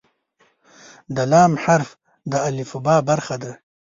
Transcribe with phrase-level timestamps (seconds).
[1.15, 1.89] د "ل" حرف
[2.31, 3.51] د الفبا برخه ده.